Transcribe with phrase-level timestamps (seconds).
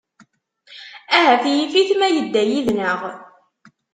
[1.15, 2.99] Ahat yif-it ma tedda yid-nneɣ.